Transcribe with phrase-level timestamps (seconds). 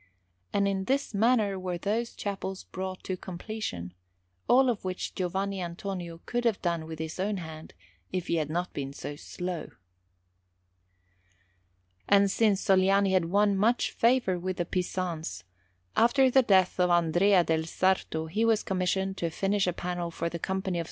[0.51, 3.93] And in this manner were those chapels brought to completion,
[4.47, 7.75] all of which Giovanni Antonio could have done with his own hand
[8.11, 9.69] if he had not been so slow.
[12.09, 15.43] And since Sogliani had won much favour with the Pisans,
[15.95, 20.29] after the death of Andrea del Sarto he was commissioned to finish a panel for
[20.29, 20.79] the Company of S.